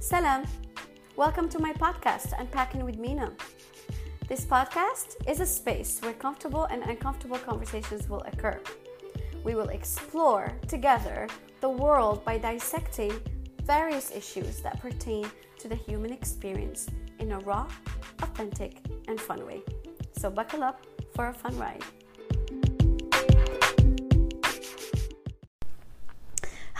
[0.00, 0.46] Salam.
[1.14, 3.34] Welcome to my podcast, Unpacking with Mina.
[4.28, 8.58] This podcast is a space where comfortable and uncomfortable conversations will occur.
[9.44, 11.28] We will explore together
[11.60, 13.12] the world by dissecting
[13.64, 16.88] various issues that pertain to the human experience
[17.18, 17.68] in a raw,
[18.22, 19.60] authentic, and fun way.
[20.16, 21.84] So, buckle up for a fun ride.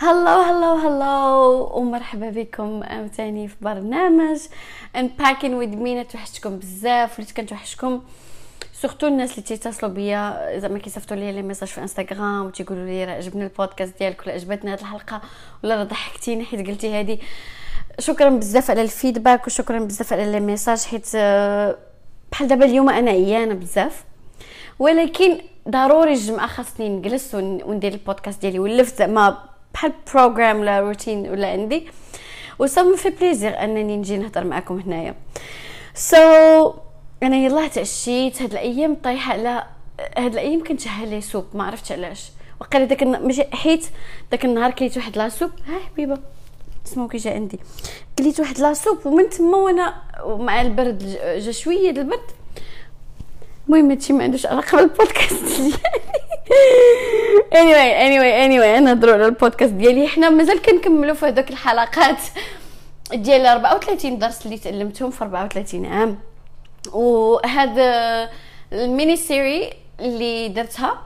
[0.01, 4.37] Hello hello hello ومرحبا بكم تاني في برنامج
[4.97, 8.01] Unpacking with مينا توحشتكم بزاف وليت كنتوحشكم
[8.73, 10.59] surtout الناس اللي تيتصلوا بيا.
[10.59, 14.73] زعما كيصيفطوا لي les messages في انستغرام وتيقولوا لي راه عجبني البودكاست ديالك ولا عجبتني
[14.73, 15.21] هذه الحلقة
[15.63, 17.17] ولا راه ضحكتيني حيت قلتي هذه
[17.99, 21.75] شكرا بزاف على ال feedback وشكرا بزاف على les messages حيت آه،
[22.31, 24.03] بحال دابا اليوم أنا عيانه بزاف.
[24.79, 25.37] ولكن
[25.69, 28.59] ضروري الجمعة خاصني نجلس وندير البودكاست ديالي.
[28.59, 31.87] ولفت زعما بحال programme ولا روتين ولا عندي.
[32.59, 35.15] و ça fait plaisir أنني نجي نهضر معكم هنايا.
[35.95, 36.73] so,
[37.23, 38.41] أنا يلاه تعشيت.
[38.41, 39.63] هاد الأيام طايحة على
[40.17, 42.31] هاد الأيام كنت les soupes ما عرفتش علاش.
[42.61, 43.85] وقيلا داك ماشي حيت
[44.31, 46.17] داك النهار كليت واحد la soupe ها حبيبة
[46.85, 47.59] سموكي جا عندي.
[48.19, 49.95] كليت واحد la soupe ومن تما وأنا
[50.25, 52.31] مع البرد جا شوية البرد.
[53.67, 55.73] المهم هادشي ما عندوش علاقة بالبودكاست ديالي.
[57.61, 60.07] anyway anyway anyway نهضروا على البودكاست ديالي.
[60.07, 62.17] حنا مازال كنكملوا في هذوك الحلقات
[63.13, 66.19] ديال 34 درس اللي تعلمتهم في 34 عام.
[66.93, 68.29] وهذا
[68.73, 71.01] ال mini-série اللي درتها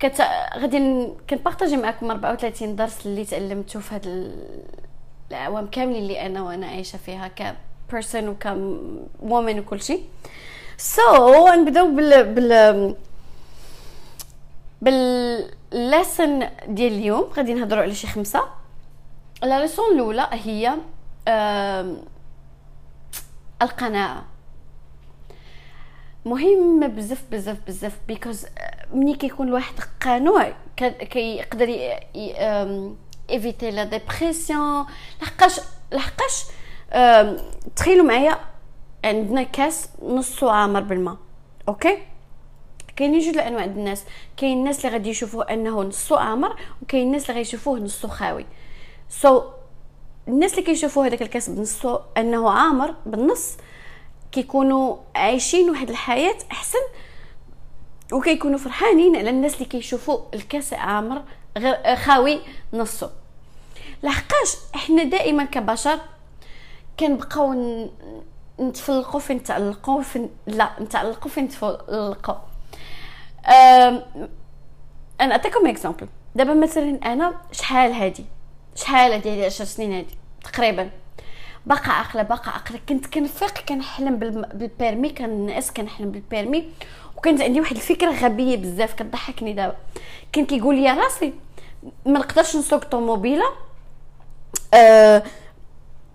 [0.00, 0.22] كت
[0.58, 4.32] غادي كنبارطاجي معكم 34 درس اللي تعلمته في هاد
[5.30, 7.54] الأعوام كاملين اللي أنا وأنا عايشة فيها ك
[7.92, 8.46] person وك
[9.22, 10.02] woman وكل شيء
[10.76, 12.94] so, نبداو بال بال
[14.82, 18.42] بال lesson ديال اليوم غادي نهضروا على شي خمسة.
[19.42, 20.74] la leçon الأولى هي
[23.62, 24.24] القناعة.
[26.24, 28.46] مهمه بزاف بزاف بزاف because
[28.94, 31.98] ملي كيكون الواحد قانوع كيقدر
[33.30, 34.86] éviter la dépression
[35.22, 35.60] لحقاش
[35.92, 36.44] لحقاش
[37.76, 38.38] تخيلوا معايا
[39.04, 41.16] عندنا كاس نصو عامر بالماء.
[41.68, 41.98] okay؟
[42.96, 44.04] كاينين جوج الانواع عند الناس.
[44.36, 48.46] كاين الناس اللي غادي يشوفوه انه نصو عامر وكاين الناس اللي غيشوفوه نصو خاوي.
[49.08, 49.44] so,
[50.28, 53.56] الناس اللي كيشوفوا هذاك الكاس بنصو انه عامر بالنص
[54.32, 56.78] كيكونوا عايشين واحد الحياة أحسن
[58.12, 61.22] وكيكونوا فرحانين على الناس اللي كيشوفوا الكاس عامر
[61.58, 62.40] غير خاوي
[62.72, 63.08] نصو.
[64.02, 65.98] لحقاش إحنا دائما كبشر
[67.00, 67.54] كنبقاو
[68.60, 72.51] نتفلقوا فين نتعلقوا فين لا نتعلقوا فين نتفلقوا.
[73.46, 78.24] أنا أعطيكم exemple دابا مثلا أنا شحال هادي؟
[78.74, 80.90] شحال هادي هادي 10 سنين هادي؟ تقريبا.
[81.66, 82.80] باقا عاقلة باقا عاقلة.
[82.88, 84.16] كنت كنفيق كنحلم
[84.54, 86.68] بال permis كنعس كنحلم بال permis
[87.16, 89.76] وكانت عندي واحد الفكرة غبية بزاف كتضحكني دابا.
[90.32, 91.32] كان كيقول لي راسي
[92.06, 93.46] ما نقدرش نسوق طوموبيله
[94.74, 95.22] أه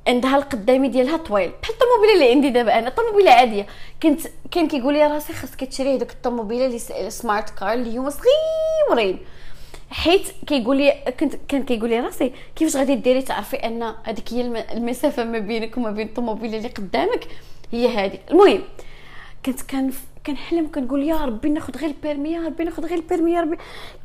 [0.08, 1.52] عندها القدامي ديالها طويل.
[1.62, 3.68] بحال الطوموبيلة اللي عندي دابا أنا طوموبيلة عادية.
[4.04, 9.20] كنت كان كيقول لي راسي خاصك تشري هذوك الطوموبيلة اللي سمارت كار اللي هما صغيورين.
[9.90, 14.42] حيت كيقول لي كنت كان كيقول لي راسي كيفاش غادي ديري تعرفي أن هذيك هي
[14.74, 17.28] المسافة ما بينك وما بين الطوموبيلة اللي قدامك؟
[17.72, 18.62] هي هذه المهم
[19.46, 19.92] كنت كان
[20.26, 23.42] كنحلم كنقول يا ربي ناخذ غير ال permis يا ربي ناخذ غير ال permis يا
[23.42, 23.58] ربي.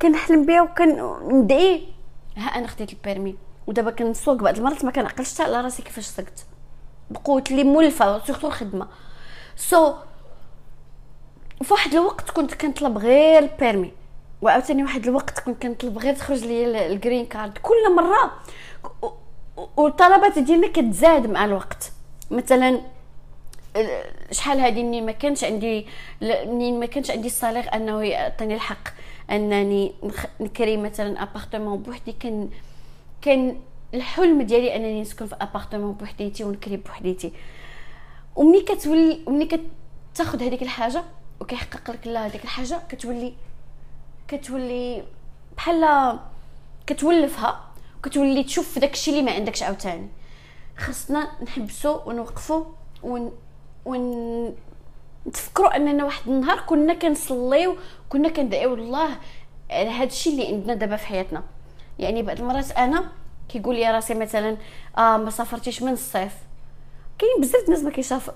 [0.03, 1.83] كنحلم بها وكندعي
[2.37, 3.35] ها أنا خديت ال permis.
[3.67, 6.47] ودابا كنسوق بعض المرات ما كنعقلش حتى على راسي كيفاش سقت.
[7.11, 8.89] بقوة اللي مولفة surtout الخدمة.
[9.57, 9.95] so,
[11.65, 13.93] فواحد الوقت كنت كنطلب غير ال permis
[14.43, 18.33] وعاوتاني واحد الوقت كنت كنطلب غير تخرج لي ال green card كل مرة
[19.77, 21.93] والطلبات ديالنا كتزاد مع الوقت.
[22.31, 22.81] مثلا
[24.31, 25.87] شحال هادي منين ما كانش عندي
[26.23, 28.89] منين ما كانش عندي ال salaire أنه يعطيني الحق
[29.31, 29.93] أنني
[30.41, 32.51] نكري مثلا appartement بوحدي كان
[33.23, 33.61] كان
[33.95, 37.33] الحلم ديالي انني نسكن في appartement بوحديتي ونكري بوحديتي.
[38.37, 39.49] ومني كتولي ومني
[40.15, 41.05] كتاخذ هذيك الحاجة
[41.41, 43.35] وكيحقق لك الله هذيك الحاجة كتولي
[44.29, 45.05] كتولي
[45.57, 46.19] بحال
[46.87, 47.61] كتولفها
[47.99, 50.09] وكتولي تشوف داك الشيء اللي ما عندكش عاوتاني.
[50.77, 52.65] خصنا نحبسو ونوقفو
[53.03, 53.33] ون
[53.85, 54.55] ون
[55.75, 57.77] اننا واحد النهار كنا كنصليو
[58.09, 59.09] كنا كندعيو الله
[59.71, 61.43] على هذا الشيء اللي عندنا دابا في حياتنا.
[61.99, 63.13] يعني بعض المرات أنا
[63.49, 64.57] كيقول لي راسي مثلا
[64.99, 66.33] آه ما سافرتيش من الصيف.
[67.19, 67.91] كاين بزاف الناس ما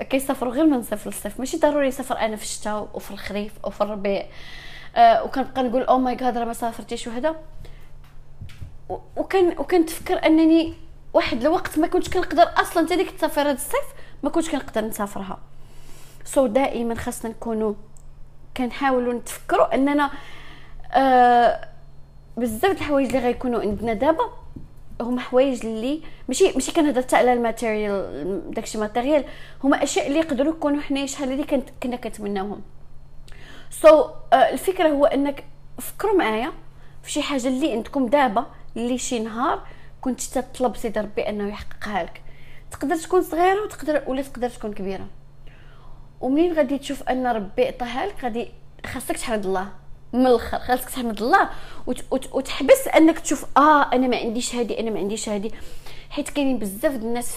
[0.05, 1.41] كيسافروا غير من الصيف للصيف.
[1.41, 4.27] ماشي ضروري يسافر أنا في الشتاء وفي الخريف وفي الربيع.
[4.97, 7.37] آه وكنبقى نقول oh my God راه ما سافرتيش وهذا.
[9.17, 10.75] وكان وكنتفكر أنني
[11.15, 15.39] واحد الوقت ما كنتش كنقدر أصلا حتى ديك التسافر هذا الصيف ما كنتش كنقدر نسافرها.
[16.25, 17.75] so دائما خاصنا نكونوا
[18.57, 20.11] كنحاولوا نتفكروا أننا
[20.93, 21.69] آه
[22.37, 24.25] بزاف الحوايج اللي غيكونوا عندنا دابا
[25.01, 29.25] هما حوايج اللي ماشي ماشي كنهضر حتى على ال matériel داكشي matériel.
[29.65, 32.63] هما أشياء اللي يقدروا يكونوا حنا شحال هذه كنت كنا كنتمناوهم.
[33.71, 35.45] سو so, uh, الفكرة هو أنك
[35.79, 36.53] فكروا معايا
[37.03, 38.47] في شي حاجة اللي عندكم دابا
[38.77, 39.61] اللي شي نهار
[40.01, 42.23] كنت تطلب سيدي ربي أنه يحققها لك.
[42.71, 45.07] تقدر تكون صغيرة وتقدر ولا تقدر تكون كبيرة.
[46.21, 48.49] ومنين غادي تشوف أن ربي عطاها لك؟ غادي
[48.87, 49.69] خاصك تحمد الله.
[50.13, 51.51] من الآخر خاصك تحمد الله.
[51.87, 55.53] وت وت وتحبس أنك تشوف آه أنا ما عنديش هادي أنا ما عنديش هادي.
[56.11, 57.37] حيت كاينين بزاف د الناس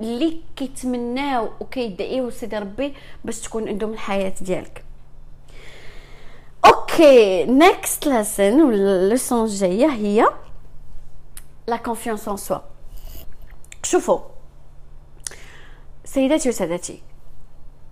[0.00, 2.94] اللي كيتمناو وكيدعيو سيدي ربي
[3.24, 4.84] باش تكون عندهم الحياة ديالك.
[6.64, 10.26] okay next lesson و la leçon الجاية هي
[11.68, 12.58] la confiance en soi
[13.82, 14.20] شوفوا
[16.04, 17.02] سيداتي وسادتي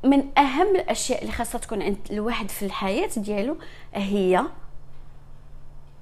[0.06, 3.56] من أهم الأشياء اللي خاصها تكون عند الواحد في الحياة ديالو
[3.94, 4.42] هي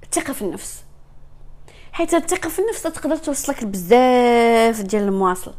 [0.03, 0.83] الثقة في النفس.
[1.91, 5.53] حيت الثقة في النفس تقدر توصلك بزاف ديال المواصل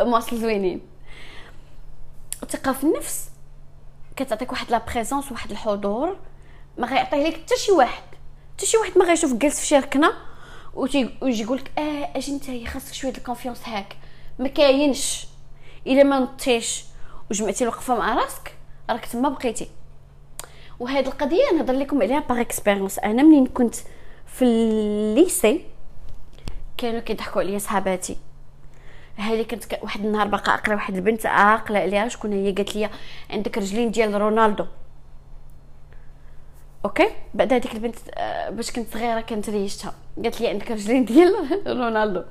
[0.00, 0.80] مواصل زوينين.
[2.42, 3.30] الثقة في النفس
[4.16, 6.16] كتعطيك واحد la présence واحد الحضور
[6.78, 8.02] ما غيعطيه لك حتى شي واحد.
[8.56, 10.12] حتى شي واحد ما غيشوف جالس في شي ركنه
[10.74, 13.96] ويجي يقول لك آه أجي انت خاصك شوية ال confiance هاك.
[14.38, 15.26] ما كاينش.
[15.86, 16.87] إلا ما نضتيش.
[17.30, 18.54] وجمعتي الوقفة مع راسك
[18.90, 19.68] راك تما بقيتي.
[20.80, 23.74] وهاد القضية نهضر لكم عليها par expérience أنا منين كنت
[24.26, 25.64] في ال lycée
[26.76, 28.16] كانوا كيضحكوا عليا صحاباتي.
[29.16, 32.90] هذه كنت واحد النهار باقا أقرأ واحد البنت عاقله عليها شكون هي قالت لي
[33.30, 34.66] عندك رجلين ديال رونالدو.
[36.84, 39.94] okay؟ بعد هذيك البنت آه، باش كنت صغيرة كانت ريشتها.
[40.22, 41.34] قالت لي عندك رجلين ديال
[41.78, 42.22] رونالدو.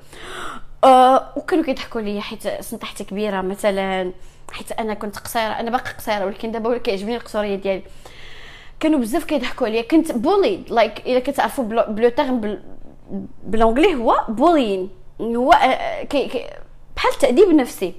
[0.84, 4.12] أه وكانوا كيضحكوا لي حيت سنطحتي كبيرة مثلا.
[4.52, 7.84] حيت أنا كنت قصيرة أنا باقي قصيرة ولكن دابا ولا كيعجبني القصورية ديالي.
[8.80, 9.82] كانوا بزاف كيضحكوا عليا.
[9.82, 12.60] كنت bully like إلا كتعرفوا le terme
[13.44, 14.90] ب l'anglais هو bullying
[15.22, 16.46] هو آه، كي
[16.96, 17.94] بحال التأديب النفسي.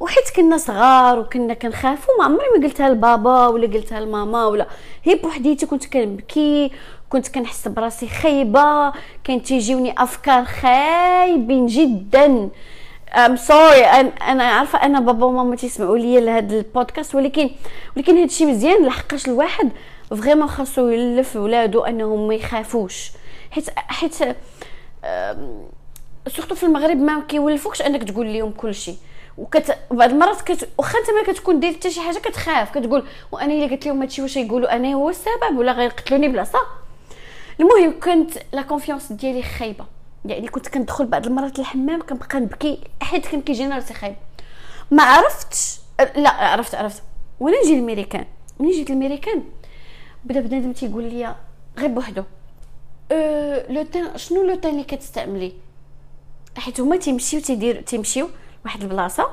[0.00, 4.66] وحيت كنا صغار وكنا كنخافوا ما عمري ما قلتها لبابا ولا قلتها لماما ولا.
[5.04, 6.72] هي بوحديتي كنت كنبكي
[7.08, 8.92] كنت كنحس براسي خايبة
[9.24, 12.48] كان تيجيوني أفكار خايبين جدا.
[13.14, 17.50] I'm sorry أنا عارفة ان بابا وماما تيسمعوا لي لهذا البودكاست ولكن
[17.96, 19.70] ولكن هذا الشيء مزيان لحقاش الواحد
[20.10, 23.10] vraiment خاصو يلف ولادو أنهم ما يخافوش.
[23.50, 24.14] حيت حيت
[26.28, 28.96] سورتو في المغرب ما كيولفوكش أنك تقول لهم كل شيء
[29.38, 33.54] وكت بعض المرات كت واخا أنت ما كتكون دير حتى شي حاجة كتخاف كتقول وأنا
[33.54, 36.58] إلا قلت لهم هادشي واش يقولوا أنا هو السبب ولا غيقتلوني بلاصة؟
[37.60, 39.84] المهم كنت la confiance ديالي خايبة.
[40.24, 44.16] يعني كنت كندخل بعض المرات الحمام كنبقى نبكي حيت كان كيجينا خايب.
[44.90, 45.78] ما عرفتش
[46.16, 47.02] لا عرفت عرفت.
[47.40, 48.26] وأنا نجي الميريكان
[48.60, 49.42] ملي جيت الميريكان
[50.24, 51.34] بدا بنادم تيقول لي
[51.78, 52.22] غير بوحدو.
[53.12, 55.52] أه le tan شنو le tan اللي كتستعملي؟
[56.56, 58.28] حيت هما تيمشيو تيدير تيمشيو
[58.64, 59.30] واحد البلاصة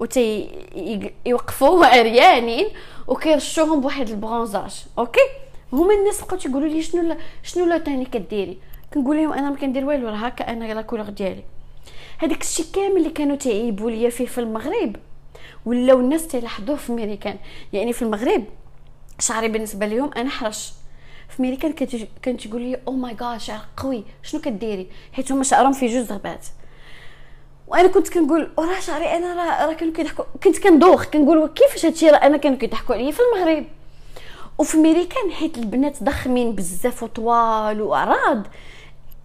[0.00, 0.50] وتي
[1.26, 2.66] يوقفوا عريانين
[3.06, 5.20] وكيرشوهم بواحد ال bronzage okay؟
[5.72, 8.58] هما الناس بقاو تيقولوا لي شنو شنو le tan كديري؟
[8.94, 11.44] كنقول لهم أنا ما كندير والو راه هكا أنا la couleur ديالي.
[12.18, 14.96] هذاك الشيء كامل اللي كانوا تعيبوا ليا فيه في المغرب.
[15.66, 17.36] ولاو الناس تيلاحظوه في ميريكان
[17.72, 18.44] يعني في المغرب
[19.18, 20.72] شعري بالنسبة لهم أنا حرش.
[21.28, 21.72] في ميريكان
[22.22, 24.04] كانت تقول لي oh my god شعر قوي.
[24.22, 26.46] شنو كديري؟ حيت هما شعرهم في جوج ضربات.
[27.66, 30.24] وأنا كنت كنقول وراه شعري أنا راه راه كانوا كيضحكوا.
[30.44, 33.64] كنت كندوخ كنقول كيفاش هادشي راه أنا كانوا كيضحكوا عليا في المغرب؟
[34.58, 38.46] وفي ميريكان حيت البنات ضخمين بزاف وطوال واعراض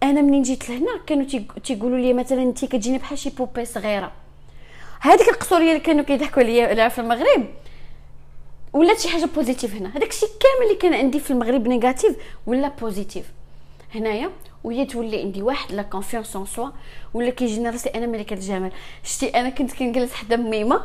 [0.04, 1.26] أنا منين جيت لهنا كانوا
[1.64, 4.12] تيقولوا لي مثلا انت كتجيني بحال شي poupée صغيرة.
[5.00, 7.46] هذيك القصورية اللي كانوا كيضحكوا عليا في المغرب.
[8.72, 9.88] ولات شي حاجة positive هنا.
[9.96, 13.26] هذاك الشيء كامل اللي كان عندي في المغرب négatif ولا positif
[13.94, 14.30] هنايا
[14.64, 16.68] وهي تولي عندي واحد la confiance en soi
[17.14, 18.72] ولا كيجيني راسي أنا ملكه الجمال
[19.04, 20.80] شتي أنا كنت كنجلس حدا ميمة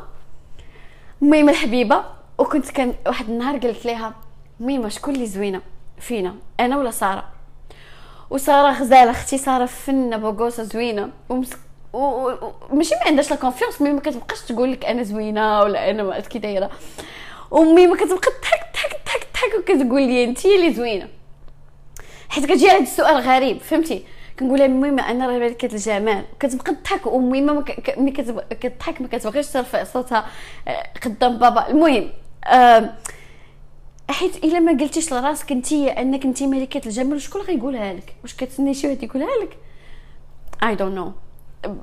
[1.21, 2.03] ميمة الحبيبة
[2.37, 4.15] وكنت كان واحد النهار قلت ليها
[4.59, 5.61] ميمة شكون اللي زوينة؟
[5.99, 7.38] فينا أنا ولا سارة؟
[8.29, 11.09] وسارة غزاله أختي سارة فنة بوغوسة زوينة.
[11.29, 11.57] ومسك
[11.93, 16.19] وماشي ما عندهاش la confiance mais ما كتبقاش تقول لك أنا زوينة ولا أنا ما
[16.19, 16.69] كي دايرة.
[17.51, 21.07] وميمة كتبقى تضحك تضحك تضحك تضحك وكتقول لي انت اللي زوينة.
[22.29, 24.03] حيت كتجي هذا السؤال غريب فهمتي؟
[24.39, 27.65] كنقول لها أنا راه ملكه الجمال كتبقى تضحك وميمه
[27.97, 28.11] ملي
[28.61, 30.25] كتضحك ما كتبغيش ترفع صوتها
[30.67, 31.69] آه، قدام بابا.
[31.69, 32.09] المهم
[32.45, 32.89] آه
[34.09, 38.73] حيت إلا ما قلتيش لراسك انت أنك انت ملكة الجمال شكون غيقولها لك؟ واش كتسني
[38.73, 39.57] شي واحد يقولها لك؟
[40.63, 41.11] I don't know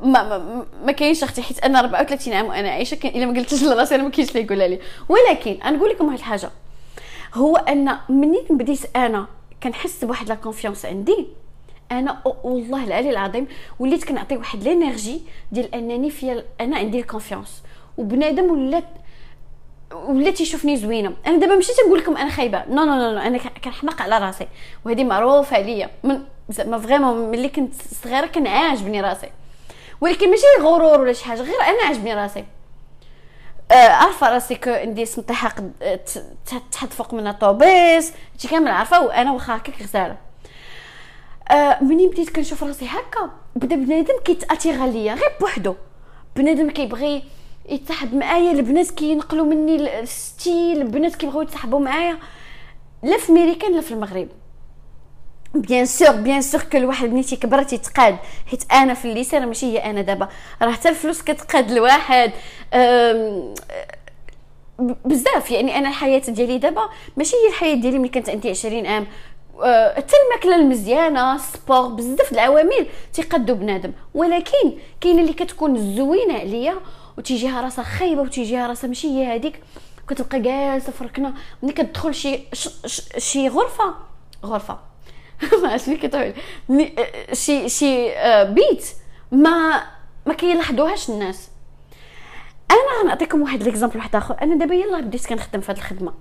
[0.02, 3.94] ما ما, ما كاينش أختي حيت أنا 34 عام وأنا عايشة إلا ما قلتش لراسي
[3.94, 4.78] أنا ما كاينش اللي يقولها لي.
[5.08, 6.50] ولكن أنا نقول لكم واحد الحاجة.
[7.34, 9.26] هو أن منين بديت أنا
[9.62, 11.26] كنحس بواحد la confiance عندي.
[11.92, 13.46] أنا والله العلي العظيم
[13.78, 15.20] وليت كنعطي واحد l'énergie
[15.52, 17.62] ديال أنني فيا أنا عندي ال confiance
[17.98, 18.88] وبنادم ولات
[19.92, 21.12] ولا تيشوفني زوينة.
[21.26, 22.64] أنا دابا ماشي تنقول لكم أنا خايبة.
[22.68, 23.18] non non non.
[23.18, 24.48] أنا كنحماق على راسي.
[24.84, 27.74] وهذه معروفة عليا من زعما vraiment ملي كنت
[28.04, 29.30] صغيرة كان عاجبني راسي.
[30.00, 32.44] ولكن ماشي غرور ولا شي حاجة غير أنا عجبني راسي.
[33.70, 35.54] آه عارفة راسي كو عندي سمطيحه
[36.72, 40.16] تحط فوق من الطوبيس هادشي كامل عارفة وأنا واخا هكاك غزالة.
[41.50, 43.30] آه مني بديت كنشوف راسي هكا.
[43.56, 45.74] بدا بنادم كيتاتيغا ليا غير بوحدو.
[46.36, 47.22] بنادم كيبغي
[47.68, 52.18] يتصاحب معايا البنات كينقلوا مني ال style البنات كيبغيو يتصاحبوا معايا.
[53.02, 54.28] لا في ميريكان لا في المغرب.
[55.54, 59.90] bien sûr bien sûr كل واحد ملي تيكبر تيتقاد حيت أنا في اللسان ماشي هي
[59.90, 60.28] أنا دابا.
[60.62, 62.32] راه حتى الفلوس كتقاد الواحد.
[65.04, 65.50] بزاف.
[65.50, 66.82] يعني أنا الحياة ديالي دابا
[67.16, 69.06] ماشي هي الحياة ديالي ملي كانت عندي 20 عام.
[69.62, 73.92] أه، حتى الماكلة المزيانة السبور بزاف العوامل تيقادوا بنادم.
[74.14, 76.74] ولكن كاينة اللي كتكون زوينة عليا
[77.18, 79.60] وتيجيها راسها خايبة وتيجيها راسها ماشي هي هذيك
[80.08, 81.32] كتبقى جالسة في
[81.62, 82.40] ملي كتدخل شي
[83.18, 83.94] شي غرفة.
[84.44, 84.78] غرفة.
[85.62, 86.34] ما عرفتش كيطول
[87.32, 88.86] شي شي آه، بيت.
[89.32, 89.82] ما
[90.26, 91.48] ما كيلاحظوهاش الناس.
[92.70, 94.36] أنا غنعطيكم واحد l'exemple واحد آخر.
[94.42, 96.12] أنا دابا يلاه بديت كنخدم في هذه الخدمة.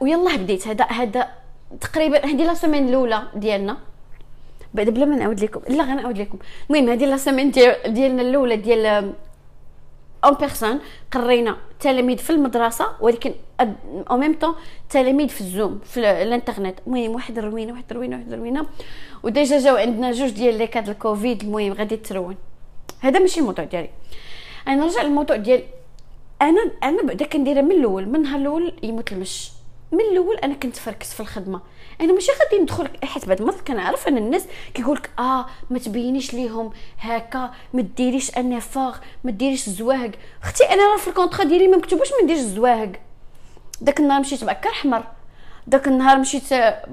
[0.00, 0.68] ويلاه بديت.
[0.68, 1.28] هذا هذا
[1.80, 3.76] تقريبا هذه la semaine الأولى ديالنا.
[4.74, 6.38] بعد بلا ما نعاود لكم لا غنعاود لكم.
[6.70, 9.12] المهم هذه la semaine ديالنا الأولى ديال
[10.24, 13.32] en personne قرينا تلاميذ في المدرسة ولكن
[14.10, 14.54] au même temps
[14.90, 16.78] تلاميذ في ال Zoom في الإنترنت.
[16.86, 18.66] المهم واحد الروينة واحد الروينة واحد الروينة.
[19.22, 21.42] و déjà جاو عندنا جوج ديال les cas د الكوفيد.
[21.42, 22.36] المهم غادي ترون
[23.00, 23.90] هذا ماشي الموضوع ديالي.
[24.68, 25.62] أنا نرجع للموضوع ديال
[26.42, 29.50] أنا أنا بعدا كنديرها من الأول من نهار الأول يموت المش.
[29.92, 31.60] من الأول أنا كنت فركس في الخدمة.
[32.00, 36.34] أنا ماشي غادي ندخل حيت بعد المرات كنعرف أن الناس كيقول لك آه ما تبينيش
[36.34, 40.10] ليهم هكا ما ديريش ان فاغ ما ديريش الزواهق
[40.42, 42.92] أختي أنا راه في الكونطرا ديالي ما مكتوبوش ما نديرش الزواهق
[43.80, 45.04] داك النهار مشيت بعكر حمر.
[45.66, 46.86] داك النهار مشيت آه،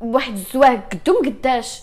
[0.00, 1.80] بواحد الزواهق قدو قداش.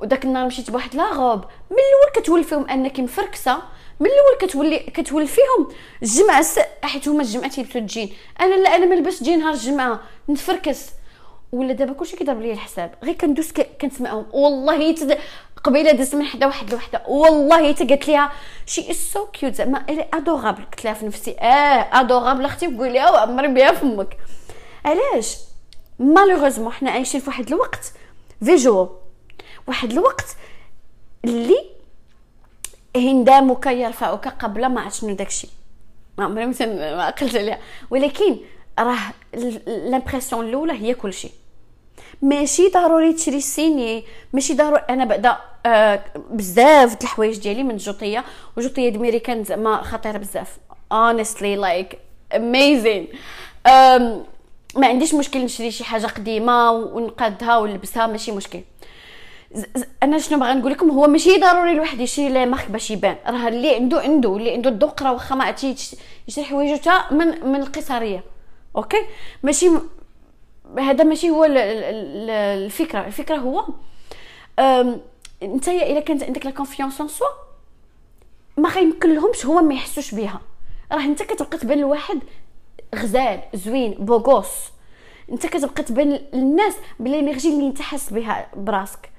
[0.00, 1.44] وداك النهار مشيت بواحد لاغوب.
[1.70, 3.62] من الأول كتولي فيهم أنك مفركسة.
[4.00, 5.68] من الأول كتولي كتولي فيهم
[6.02, 6.44] الجمعه
[6.82, 8.12] حيت هما الجمعة تيلبسوا الجين.
[8.40, 10.00] أنا لا أنا ما لبست جين نهار الجمعة.
[10.30, 10.97] نتفركس.
[11.52, 12.94] ولا دابا كلشي كيضرب لي الحساب.
[13.04, 14.26] غير كندوز كنسمعهم.
[14.32, 15.18] والله تد...
[15.64, 18.32] قبيلة دزت من حدا واحد لوحده والله حتى قالت ليها
[18.66, 22.66] شي سو كيوت زعما ألي ادوغابل قلت لها في نفسي آه ادوغابل أختي.
[22.68, 24.16] وقول لها وعمري بها فمك.
[24.84, 25.36] علاش؟
[25.98, 27.92] malheureusement حنا عايشين في واحد الوقت
[28.44, 28.88] فيجو
[29.66, 30.36] واحد الوقت
[31.24, 31.64] اللي
[32.96, 35.48] هندامك يرفعك قبل ما عرفت شنو داكشي.
[36.18, 37.58] ما عمري ما عقلت عليها.
[37.90, 38.36] ولكن
[38.78, 38.98] راه
[39.66, 41.28] l'impression الأولى هي كلشي.
[42.22, 48.24] ماشي ضروري تشري signé ماشي ضروري أنا بعدا آه بزاف د الحوايج ديالي من جوطية
[48.56, 50.58] وجوطية دميريكان زعما خطيرة بزاف.
[50.94, 51.96] Honestly like
[52.34, 53.16] amazing.
[54.76, 58.60] ما عنديش مشكل نشري شي حاجة قديمة ونقادها ونلبسها ماشي مشكل.
[60.02, 63.16] أنا شنو باغا نقول لكم؟ هو ماشي ضروري الواحد يشري les marques باش يبان.
[63.26, 65.76] راه اللي عنده عنده اللي عنده الذوق راه واخا ما عرفتي
[66.28, 66.78] يشري حوايجو
[67.10, 68.24] من من القيصريه
[68.78, 69.06] okay؟
[69.42, 69.70] ماشي
[70.78, 73.06] هذا ماشي هو الفكرة.
[73.06, 73.64] الفكرة هو
[75.42, 77.26] أنت إلا كانت عندك la confiance en soi
[78.56, 80.40] ما غيمكن لهمش هو ما يحسوش بها
[80.92, 82.20] راه أنت كتبقى تبان لواحد
[82.94, 84.48] غزال زوين beau gosse.
[85.32, 89.10] أنت كتبقى تبان للناس ب l'énergie اللي أنت حاس بها براسك.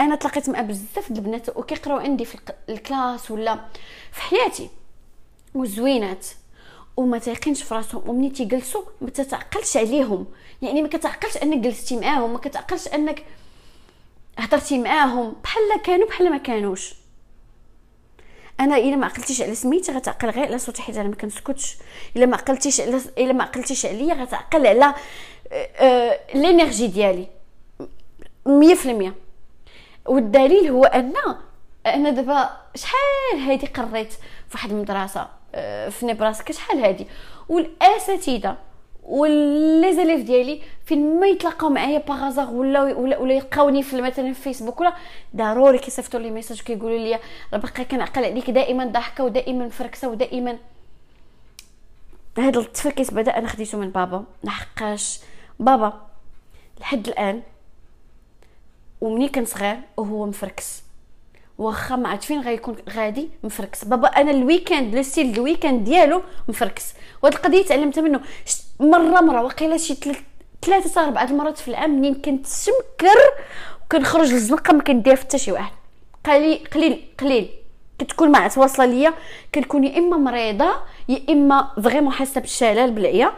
[0.00, 2.38] أنا تلاقيت مع بزاف د البنات وكيقراو عندي في
[2.68, 3.58] ال classe ولا
[4.12, 4.70] في حياتي.
[5.54, 6.26] وزوينات.
[6.96, 10.26] وما تيقينش في راسهم ومني تيجلسوا ما تتعقلش عليهم.
[10.62, 13.24] يعني ما كتعقلش أنك جلستي معاهم ما كتعقلش أنك
[14.38, 16.94] هضرتي معاهم بحال كانوا بحال ما كانوش.
[18.60, 21.76] أنا إلا ما عقلتيش على سميتي غتعقل غير على صوتي حيت أنا ما كنسكتش.
[22.16, 24.94] إلا ما عقلتيش على إلا ما عقلتيش عليا غتعقل على
[26.34, 27.28] لينيرجي آه، ديالي.
[28.46, 29.14] مية في المية.
[30.06, 31.14] والدليل هو أن
[31.86, 35.28] أنا دابا شحال هادي قريت في واحد المدرسة؟ آه،
[35.90, 37.06] في نبراسكا شحال هادي؟
[37.48, 38.56] والآساتذة
[39.02, 44.42] ولي زاليف ديالي فين ما يتلاقاو معايا باغازار ولا ولا, ولا يلقاوني في مثلا في
[44.42, 44.94] فيسبوك ولا
[45.36, 47.20] ضروري كيصيفطوا لي message كيقولوا لي
[47.52, 50.58] راه باقا كنعقل عليك دائما ضاحكه ودائما مفركسة ودائما.
[52.38, 54.24] هذا التفركيس بدأ أنا خديته من بابا.
[54.44, 55.20] لحقاش
[55.60, 55.92] بابا
[56.80, 57.42] لحد الآن
[59.00, 60.85] ومني كان صغير وهو مفركس.
[61.58, 63.84] واخا ما عرفت فين غيكون غادي مفركس.
[63.84, 66.94] بابا أنا ال week-end le style ال week-end ديالو مفركس.
[67.22, 68.20] وهاد القضية تعلمتها منه.
[68.80, 69.94] مره مرة وقيله شي
[70.62, 73.18] ثلاثة أربعة المرات في العام منين كنت سمكر
[73.84, 75.72] وكنخرج للزنقة ما كندير حتى شي واحد.
[76.24, 77.48] قليل قليل قليل.
[77.98, 79.14] كتكون مع تواصله ليا.
[79.54, 80.72] كنكون يا إما مريضة
[81.08, 83.32] يا إما vraiment حاسة بالشلل بالعيا.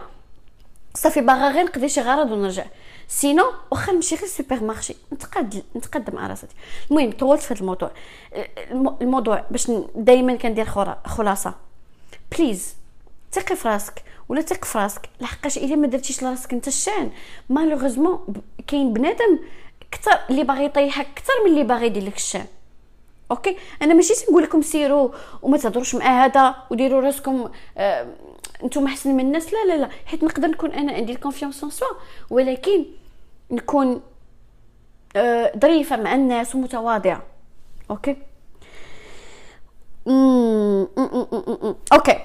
[0.95, 2.65] صافي باغا غير نقضي شي غرض ونرجع.
[3.09, 4.97] sinon واخا نمشي غير supermarché
[5.77, 6.55] نتقدم مع راساتي
[6.91, 7.91] المهم طولت في هذا الموضوع
[9.03, 10.65] الموضوع باش دائما كندير
[11.05, 11.55] خلاصه
[12.33, 12.75] please
[13.33, 17.11] ثقي في راسك ولا ثق في راسك لحقاش الا ما درتيش لراسك انت الشان
[17.49, 18.27] malheureusement
[18.67, 19.39] كاين بنادم
[19.91, 22.47] كثر اللي باغي يطيحك أكثر من اللي باغي يدير لك الشان
[23.31, 25.11] okay أنا ماشي تنقول لكم سيروا
[25.43, 28.07] وما تهضروش مع هذا وديروا راسكم آه
[28.65, 31.71] أنتم احسن من الناس لا لا لا حيت نقدر نكون أنا عندي la confiance en
[31.71, 31.89] soi
[32.31, 32.85] ولكن
[33.51, 34.03] نكون
[35.17, 37.23] آه ظريفة مع الناس ومتواضعة.
[37.91, 38.17] okay؟
[41.93, 42.19] okay.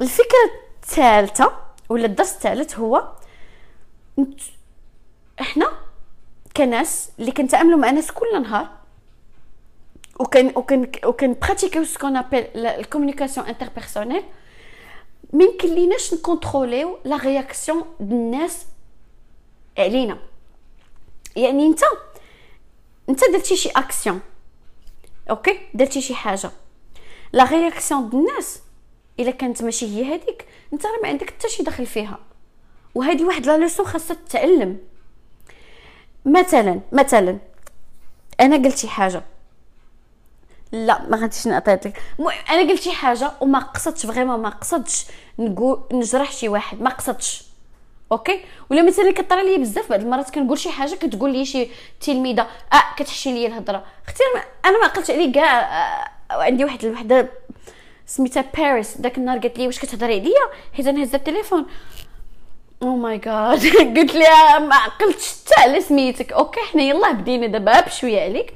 [0.00, 0.50] الفكرة
[0.82, 1.52] الثالثة
[1.88, 3.12] ولا الدرس الثالث هو
[5.40, 5.66] إحنا
[6.56, 8.68] كناس اللي كنتعاملوا مع ناس كل نهار
[10.20, 14.22] وكان وكان وكان pratiquer يو ce qu'on appelle la communication interpersonnelle
[15.32, 18.66] ما يمكنليناش ن contrôler يو la réaction الناس
[19.78, 20.18] علينا.
[21.36, 21.80] يعني انت
[23.08, 24.20] انت درتي شي action
[25.30, 26.50] okay؟ درتي شي حاجة.
[27.32, 28.60] la réaction الناس.
[29.20, 32.18] إلا كانت ماشي هي هذيك انت راه ما عندك حتى شي دخل فيها.
[32.94, 34.78] وهذه واحد la leçon خاصها تتعلم.
[36.24, 37.38] مثلا مثلا
[38.40, 39.22] أنا قلت شي حاجة.
[40.72, 42.02] لا ما غاديش نعطيك
[42.50, 45.06] أنا قلت شي حاجة وما قصدتش vraiment ما قصدتش
[45.92, 46.80] نجرح شي واحد.
[46.80, 47.44] ما قصدتش.
[48.12, 51.68] okay؟ ولا مثلا كطرى لي بزاف بعض المرات كنقول شي حاجة كتقول لي شي
[52.00, 53.84] تلميذة آه كتحشي لي الهضرة.
[54.06, 54.22] أختي
[54.64, 57.28] أنا ما عقلتش عليه كاع آه عندي واحد الوحدة
[58.06, 61.66] سميتها باريس داك النهار قالت لي واش كتهضري عليا؟ حيت أنا هزت التليفون.
[62.82, 66.32] oh my god قلت لها ما عقلتش حتى على سميتك.
[66.32, 68.54] okay حنا يلاه بدينا دابا بشوية عليك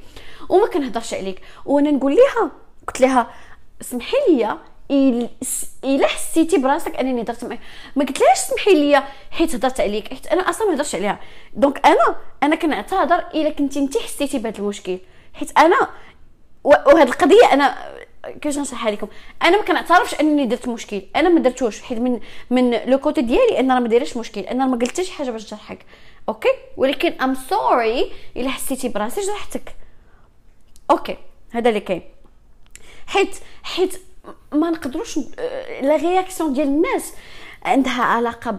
[0.49, 1.41] وما كنهضرش عليك.
[1.65, 2.51] وأنا نقول لها
[2.87, 3.33] قلت لها
[3.81, 4.57] سمحي لي
[4.91, 7.59] إلا حسيتي براسك أنني درت معك
[7.95, 11.19] ما قلتلهاش سمحي لي حيت هضرت عليك حيت أنا أصلا ما هضرتش عليها.
[11.53, 14.97] donc أنا أنا كنعتذر إلا كنتي انت حسيتي بهذا المشكل.
[15.33, 15.89] حيت أنا
[16.63, 17.77] وهاد القضية أنا
[18.41, 19.07] كيفاش نشرحها لكم؟
[19.43, 21.01] أنا ما كنعترفش أنني درت مشكل.
[21.15, 24.41] أنا ما درتوش حيت من من le côté ديالي أنا راه ما دايرش مشكل.
[24.41, 25.85] أنا ما قلتش حاجة باش نجرحك
[26.29, 29.75] okay؟ ولكن I'm sorry إلا حسيتي براسي جرحتك.
[30.91, 31.17] okay
[31.51, 32.01] هذا اللي كاين.
[33.07, 34.01] حيت حيت
[34.53, 35.19] ما نقدروش
[35.81, 37.13] la réaction ديال الناس.
[37.63, 38.51] عندها علاقة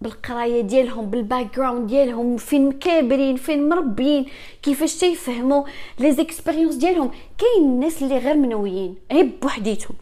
[0.00, 4.26] بالقراية ديالهم بال background ديالهم فين مكابرين فين مربيين
[4.62, 5.64] كيفاش تيفهموا
[5.98, 7.10] les expériences ديالهم.
[7.38, 9.96] كاين الناس اللي غير منويين غير بوحديتهم.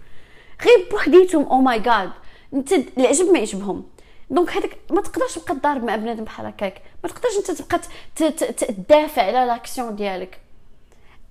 [0.64, 2.11] غير بوحديتهم oh my god
[2.55, 3.85] انت العجب ما يعجبهم.
[4.31, 6.83] donc هذاك ما تقدرش تبقى تضارب مع بنادم بحال هكاك.
[7.05, 7.81] ما تقدرش انت تبقى
[8.53, 10.44] تدافع على l'action ديالك.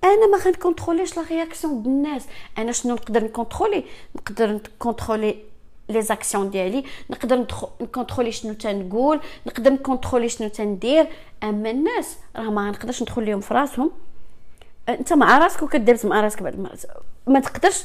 [0.04, 2.26] أنا ما غن contrôler ش la réaction الناس.
[2.58, 3.84] أنا شنو نقدر ن contrôler؟
[4.16, 5.38] نقدر ن contrôler
[5.88, 6.84] les actions ديالي.
[7.10, 7.46] نقدر
[7.80, 9.20] ن contrôler شنو تنقول.
[9.46, 11.06] نقدر ن contrôler شنو تندير.
[11.42, 13.90] أما الناس راه ما نقدرش ندخل لهم في راسهم.
[14.88, 16.82] أنت مع راسك وكدابز مع راسك بعد المرات
[17.26, 17.82] ما تقدرش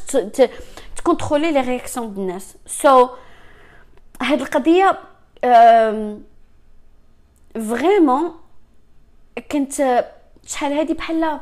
[0.96, 2.56] ت contrôler les réactions ديال الناس.
[2.68, 3.10] so so,
[4.22, 5.00] هاد القضية
[7.54, 8.32] vraiment
[9.52, 10.06] كنت
[10.46, 11.40] شحال هادي بحال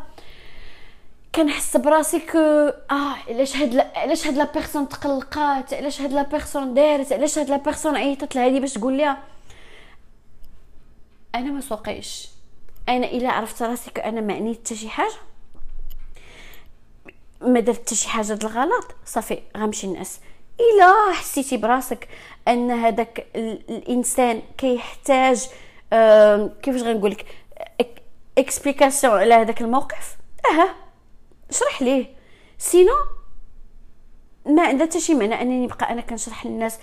[1.38, 6.74] كنحس براسي que آه علاش هاد علاش هاد la personne تقلقات؟ علاش هاد la personne
[6.74, 9.24] دارت؟ علاش هاد la personne عيطت لهادي باش تقول ليها؟
[11.36, 12.30] أنا ما سوقيش.
[12.90, 15.14] أنا إلا عرفت راسي أنا ما عني حتى شي حاجة
[17.42, 20.20] ما درت حتى شي حاجة الغلط صافي غنمشي الناس
[20.60, 22.08] إلا حسيتي براسك
[22.48, 25.48] أن هذاك الإنسان كيحتاج
[26.62, 27.26] كيفاش غنقول لك
[28.38, 30.87] explication على هذاك الموقف؟ آه
[31.52, 32.06] شرح ليه.
[32.58, 32.94] sinon
[34.46, 36.78] ما عندها حتى شي معنى أنني نبقى أنا كنشرح للناس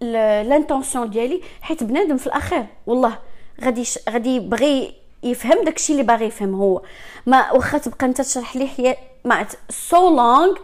[0.00, 3.18] l'intention ديالي حيت بنادم في الاخير والله
[3.64, 6.82] غادي غادي يبغي يفهم داكشي اللي باغي يفهم هو.
[7.26, 10.56] ما واخا تبقى أنت تشرح ليه هي ما so long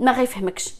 [0.00, 0.74] ما غيفهمكش.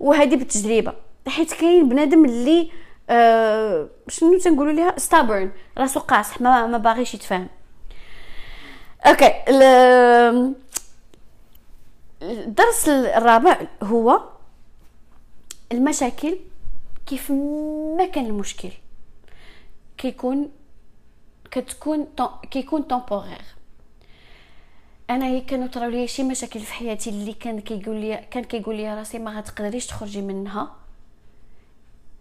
[0.00, 0.92] وهذه بالتجربة.
[1.28, 2.70] حيت كاين بنادم اللي
[3.10, 7.48] آه شنو تنقولوا ليها؟ stubborn راسو قاصح ما, ما باغيش يتفاهم.
[9.06, 9.44] okay
[12.22, 14.20] الدرس الرابع هو
[15.72, 16.38] المشاكل
[17.06, 17.32] كيف
[17.96, 18.70] ما كان المشكل.
[19.98, 20.50] كيكون
[21.50, 22.06] كتكون
[22.50, 23.42] كيكون temporaire
[25.10, 28.76] أنا هي كانوا طراو لي شي مشاكل في حياتي اللي كان كيقول لي كان كيقول
[28.76, 30.76] لي راسي ما غتقدريش تخرجي منها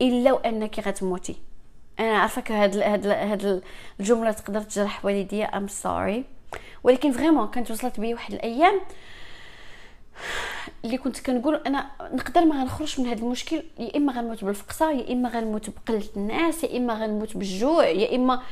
[0.02, 1.36] إلا وأنك غتموتي.
[2.00, 3.64] أنا عارفة هاد هاد هاد
[4.00, 6.26] الجملة تقدر تجرح والديا I'm sorry
[6.84, 8.80] ولكن vraiment كانت وصلت بي واحد الأيام
[10.86, 15.14] اللي كنت كنقول أنا نقدر ما غنخرج من هذا المشكل يا إما غنموت بالفقصة يا
[15.14, 18.44] إما غنموت بقلة الناس يا إما غنموت بالجوع يا إما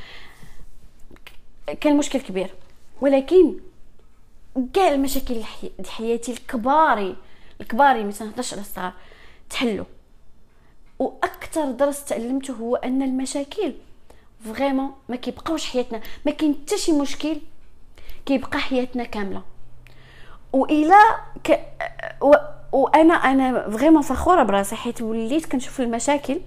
[1.80, 2.54] كان مشكل كبير.
[3.00, 3.54] ولكن
[4.72, 5.42] كاع المشاكل
[5.88, 7.16] حياتي الكباري
[7.60, 8.92] الكباري مثلا نهضرش على الصغار
[9.50, 9.84] تحلوا
[10.98, 13.74] وأكثر درس تعلمته هو أن المشاكل
[14.44, 17.40] vraiment ما كيبقاوش حياتنا ما كاين حتى شي مشكل
[18.28, 19.42] كيبقى حياتنا كاملة.
[20.52, 20.94] والى
[21.44, 21.60] ك...
[22.22, 22.32] و...
[22.72, 26.40] وأنا أنا vraiment فخورة براسي حيت وليت كنشوف المشاكل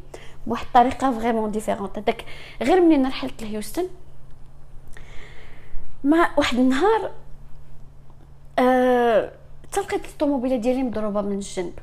[0.47, 2.25] بواحد الطريقة vraiment différente هذاك
[2.61, 3.87] غير منين رحلت لهيوستن؟
[6.03, 7.11] مع واحد النهار
[8.59, 9.31] أه...
[9.71, 11.73] تلقيت الطوموبيلة ديالي مضروبة من الجنب.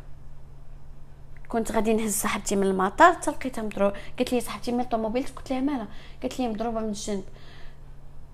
[1.49, 5.61] كنت غادي نهز صاحبتي من المطار تلقيتها مضروبه قالت لي صاحبتي من الطوموبيل؟ قلت لها
[5.61, 5.89] مالها
[6.23, 7.25] قالت لي مضروبة من الجنب.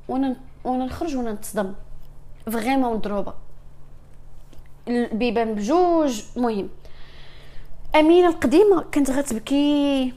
[0.09, 1.74] وأنا وأنا نخرج وأنا نتصدم
[2.53, 3.35] vraiment مضروبه
[4.88, 6.68] البيبان بجوج مهم.
[7.94, 10.12] أمينة القديمة كانت غتبكي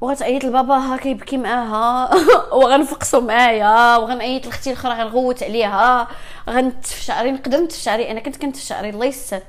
[0.00, 2.10] وغتعيط لباباها كيبكي معاها
[2.58, 6.08] وغنفقسو معايا وغنعيط لاختي الأخرى غنغوت عليها.
[6.50, 8.10] غنتف شعري نقدر نتف شعري.
[8.10, 9.42] أنا كنت كنتف شعري الله يستر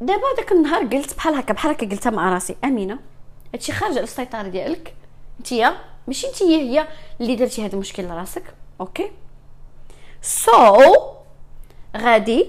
[0.00, 2.56] دابا داك النهار قلت بحال هكا بحال هكا قلتها مع راسي.
[2.64, 2.98] أمينة
[3.54, 4.94] هادشي خارج على السيطرة ديالك.
[5.40, 6.88] نتيا ماشي نتيا هي
[7.20, 9.10] اللي درتي هذا المشكل لراسك okay.
[10.22, 10.98] so so,
[11.96, 12.46] غادي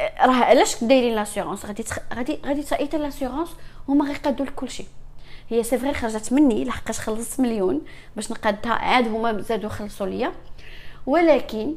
[0.00, 1.98] راه علاش دايرين l'assurance غادي تخ...
[2.14, 3.48] غادي غادي تعيطي l'assurance
[3.88, 4.84] هما غيقادوا لك كلشي.
[5.48, 7.80] هي c'est vrai خرجت مني لحقاش خلصت مليون
[8.16, 10.32] باش نقادها عاد هما زادوا خلصوا ليا.
[11.06, 11.74] ولكن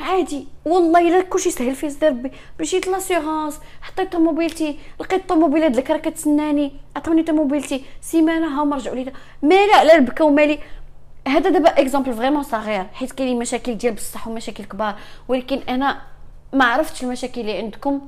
[0.00, 0.46] عادي.
[0.64, 2.30] والله إلا كلشي سهل في صدر
[2.60, 6.72] مشيت l'assurance حطيت طوموبيلتي لقيت طوموبيلة ديك راه كتسناني.
[6.96, 7.84] عطوني طوموبيلتي.
[8.00, 10.58] سيمانة هما رجعوا لي مالي على البكا ومالي.
[11.28, 12.86] هذا دابا exemple vraiment صغير.
[12.92, 14.94] حيت كاينين مشاكل ديال بصح ومشاكل كبار.
[15.28, 16.00] ولكن أنا
[16.52, 18.00] ما عرفتش المشاكل اللي عندكم.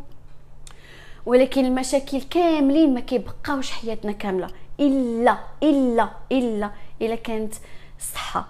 [1.27, 4.51] ولكن المشاكل كاملين ما كيبقاوش حياتنا كاملة.
[4.81, 6.70] إلا إلا إلا
[7.03, 7.55] إلا كانت
[7.98, 8.46] الصحه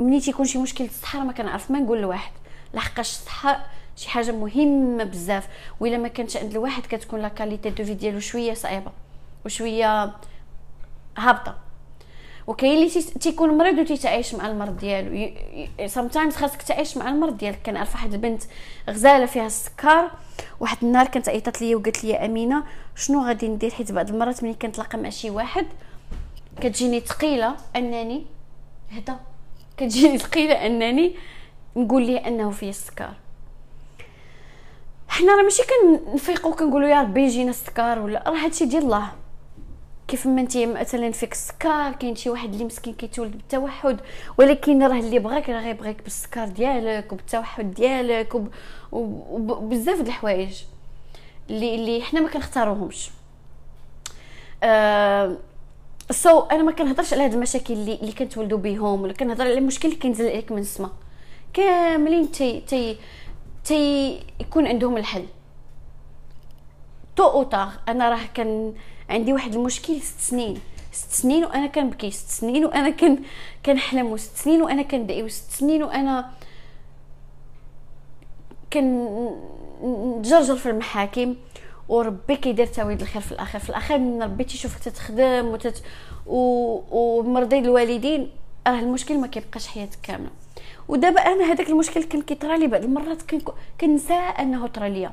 [0.00, 1.70] ملي تيكون شي مشكل الصحه ما كنعرف.
[1.70, 2.32] ما نقول لواحد.
[2.76, 5.48] لحقاش الصحه شي حاجة مهمة بزاف.
[5.80, 8.90] وإلا ما كانش عند الواحد كتكون la qualité de vie ديالو شوية صعيبة
[9.44, 10.12] وشوية
[11.18, 11.58] هابطة.
[12.46, 15.32] وكاين اللي تيكون مريض وتيتعايش مع المرض ديالو.
[15.86, 17.58] سام تايمز خاصك تعيش مع المرض ديالك.
[17.66, 18.42] كنعرف واحد البنت
[18.90, 20.10] غزالة فيها السكر
[20.60, 22.64] واحد النهار كانت عيطات ليا وقالت لي أمينة
[22.96, 25.66] شنو غادي ندير؟ حيت بعض المرات ملي كنتلاقى مع شي واحد
[26.60, 28.26] كتجيني ثقيلة أنني
[28.90, 29.16] هدا
[29.76, 31.14] كتجيني ثقيلة أنني
[31.76, 33.10] نقول ليه أنه فيه السكر.
[35.08, 35.62] حنا راه ماشي
[36.12, 39.12] كنفيقوا كنقولوا يا ربي يجينا السكر ولا راه هادشي ديال الله.
[40.08, 44.00] كيف ما انت مثلا فيك السكر كاين شي واحد اللي مسكين كيتولد بالتوحد
[44.38, 48.48] ولكن راه اللي بغاك راه غيبغيك بالسكر ديالك وبالتوحد ديالك وب...
[48.92, 50.62] وبزاف د الحوايج
[51.50, 53.10] اللي اللي حنا ما كنختاروهمش.
[56.10, 59.58] so so, أنا ما كنهضرش على هاد المشاكل اللي اللي كنتولدوا بهم ولا كنهضر على
[59.58, 60.90] المشكل اللي كينزل عليك من السما.
[61.56, 62.98] كاملين تي تي
[63.64, 65.26] تي يكون عندهم الحل.
[67.16, 68.74] tôt ou tard أنا راه كان
[69.10, 70.60] عندي واحد المشكل ست سنين.
[70.92, 73.18] ست سنين وأنا كنبكي ست سنين وأنا كان
[73.66, 76.30] كنحلم وست سنين وأنا كندعي وست سنين وأنا
[78.70, 79.06] كان
[80.18, 81.36] نتجرجر في المحاكم.
[81.88, 83.58] وربي كيدير تاويل الخير في الآخر.
[83.58, 85.82] في الآخر من ربي تيشوفك تتخدم وتت
[86.26, 86.38] و...
[86.90, 88.30] ومرضي الوالدين
[88.66, 90.30] راه المشكل ما كيبقاش حياتك كاملة.
[90.88, 93.22] ودابا أنا هذاك المشكل كان كيطرى لي بعض المرات
[93.80, 95.12] كنسى انه طرى ليا.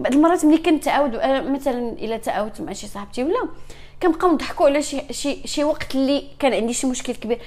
[0.00, 1.16] بعض المرات ملي كنتعاود
[1.50, 3.48] مثلا إلا تعاودت مع شي صاحبتي ولا
[4.02, 7.38] كنبقاو نضحكوا على شي شي شي وقت اللي كان عندي شي مشكل كبير.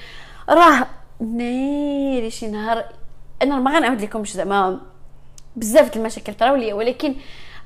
[0.50, 0.88] راه
[1.20, 2.86] ناري شي نهار.
[3.42, 4.82] أنا ما غنعاود لكمش زعما
[5.56, 7.16] بزاف د المشاكل طراو ليا ولكن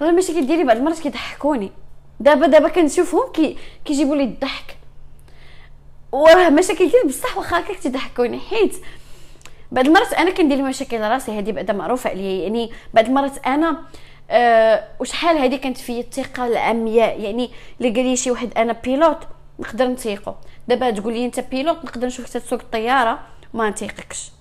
[0.01, 1.71] راه المشاكل ديالي بعض المرات كيضحكوني.
[2.19, 4.77] دابا دابا كنشوفهم كي كيجيبوا لي الضحك.
[6.11, 8.75] وراه مشاكل ديالي بصح واخا هكاك تضحكوني حيت
[9.73, 13.81] بعض المرات أنا كندير مشاكل راسي هذه بعدا معروفة عليا يعني بعض المرات أنا
[14.29, 19.17] أه وشحال هذه كانت في الثقة العمياء يعني اللي قال لي شي واحد أنا pilote
[19.59, 20.33] نقدر نثيقو.
[20.67, 23.19] دابا تقول لي أنت pilote نقدر نشوفك تسوق الطيارة
[23.53, 24.31] ما نثيقكش.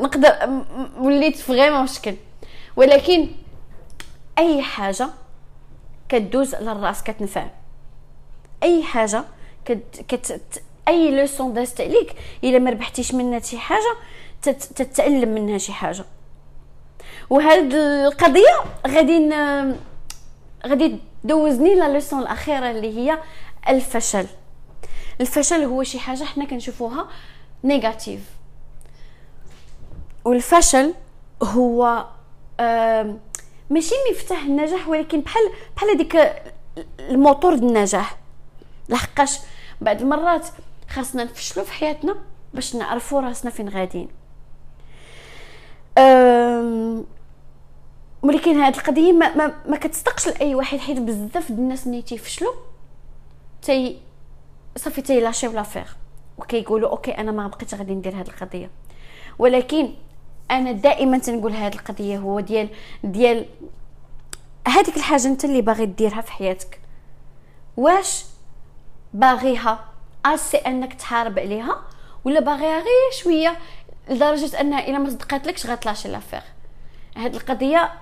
[0.00, 0.62] نقدر
[0.98, 2.14] وليت vraiment مشكل.
[2.76, 3.28] ولكن
[4.38, 5.08] أي حاجة
[6.08, 7.46] كدوز على الراس كتنفع.
[8.62, 9.24] أي حاجة
[9.64, 12.14] كت, كت أي leçon دازت عليك.
[12.44, 13.96] إلا ما ربحتيش منها شي حاجة
[14.42, 16.04] تتعلم منها شي حاجة.
[17.30, 19.30] وهاد القضية غادي
[20.66, 23.18] غادي دوزني la leçon الأخيرة اللي هي
[23.68, 24.26] الفشل.
[25.20, 27.08] الفشل هو شي حاجة حنا كنشوفوها
[27.64, 28.20] négatif
[30.24, 30.94] والفشل
[31.42, 32.06] هو
[33.70, 35.42] ماشي مفتاح النجاح ولكن بحال
[35.76, 36.42] بحال هذيك
[37.00, 38.16] الموتور النجاح.
[38.88, 39.38] لحقاش
[39.80, 40.46] بعض المرات
[40.88, 42.16] خاصنا نفشلوا في حياتنا
[42.54, 44.08] باش نعرفوا راسنا فين غاديين.
[48.22, 52.52] ولكن هاد القضية ما, ما, ما كتصدقش لأي واحد حيت بزاف د الناس ملي تيفشلوا
[53.62, 54.00] تي
[54.76, 55.86] صافي تي lâchيو l'affaire
[56.38, 58.70] وكيقولوا okay أنا ما بقيت غادي ندير هاد القضية.
[59.38, 59.94] ولكن
[60.50, 62.68] أنا دائما تنقول هاد القضية هو ديال
[63.04, 63.46] ديال
[64.68, 66.80] هذيك الحاجة أنت اللي باغي ديرها في حياتك.
[67.76, 68.24] واش
[69.14, 69.87] باغيها؟
[70.26, 71.82] أسي أنك تحارب عليها
[72.24, 73.58] ولا باغيها غير شوية
[74.08, 76.42] لدرجة انها إلا ما صدقاتلكش غتلاشي l'affaire
[77.16, 77.92] هاد القضية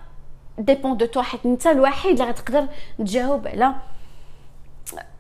[0.59, 2.67] dépend de toi حيت أنت الوحيد اللي غتقدر
[2.99, 3.75] تجاوب على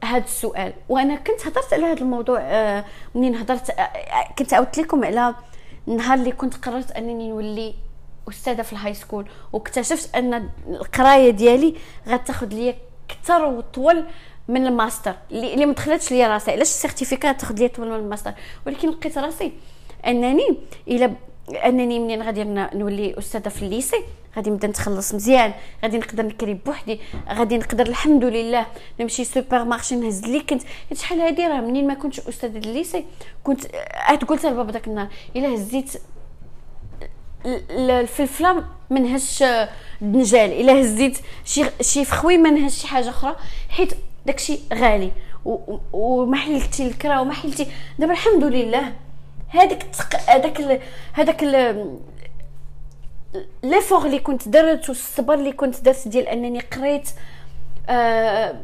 [0.04, 0.72] هذا السؤال.
[0.88, 5.35] وأنا كنت هضرت على هذا الموضوع آه، منين هضرت آه، آه، كنت عاودت لكم على
[5.88, 7.74] النهار اللي كنت قررت أنني نولي
[8.28, 11.74] أستاذة في ال high school واكتشفت أن القراية ديالي
[12.09, 12.74] غتاخذ ليا
[13.11, 14.06] أكثر وطول
[14.48, 15.14] من الماستر.
[15.30, 16.50] اللي, اللي ما دخلتش ليا راسي.
[16.50, 18.32] علاش ال certificat تاخذ ليا طول من الماستر؟
[18.66, 19.52] ولكن لقيت راسي
[20.06, 21.12] أنني إلى
[21.64, 23.96] أنني منين غادي نولي أستاذة في ال lycée؟
[24.37, 25.52] غادي نبدا نتخلص مزيان.
[25.82, 27.00] غادي نقدر نكري بوحدي.
[27.28, 28.66] غادي نقدر الحمد لله
[29.00, 30.62] نمشي supermarché نهز اللي كنت.
[30.94, 33.05] شحال هادي راه منين ما كنتش أستاذة ال lycée
[33.44, 35.92] كنت عاد قلت لبابا داك النهار إلا هزيت
[37.70, 39.44] الفلفلة ما نهزش
[40.02, 43.37] الدنجال إلا هزيت شي شي فخوي ما نهزش شي حاجة أخرى.
[43.68, 43.92] حيت
[44.27, 45.12] داكشي غالي.
[45.93, 47.67] وما حلتي الكرا وما حلتي.
[47.99, 48.93] دابا الحمد لله
[49.49, 49.87] هذاك
[50.29, 51.43] هذاك هذاك
[53.62, 57.11] l'effort اللي كنت درت والصبر اللي كنت درت ديال أنني قريت
[57.89, 58.61] آه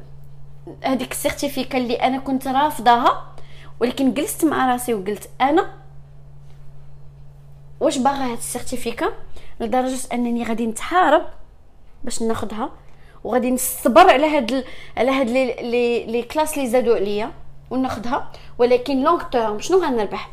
[0.84, 3.34] هذيك ال certificat اللي أنا كنت رافضاها
[3.80, 5.70] ولكن جلست مع راسي وقلت أنا
[7.80, 9.12] واش باغا هاد ال certificat؟
[9.60, 11.22] لدرجة أنني غادي نتحارب
[12.04, 12.70] باش ناخذها
[13.24, 14.64] وغادي نصبر على هاد.
[14.96, 17.32] على هاد les les, les classes اللي زادوا عليا
[17.70, 20.30] وناخذها ولكن long term شنو غنربح؟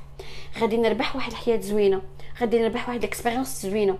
[0.60, 2.02] غادي نربح واحد الحياة زوينة.
[2.41, 3.97] غادي نربح واحد ال expérience زوينة.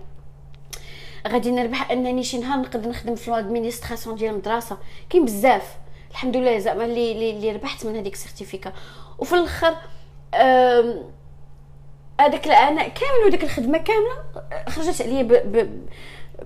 [1.28, 4.78] غادي نربح أنني شي نهار نقدر نخدم في ال administration ديال المدرسة.
[5.10, 5.76] كاين بزاف.
[6.10, 8.72] الحمد لله زعما اللي اللي ربحت من هذيك ال certificat
[9.18, 9.76] وفي الآخر
[12.20, 14.16] هذاك العام كامل وديك الخدمة كاملة
[14.68, 15.70] خرجت عليا.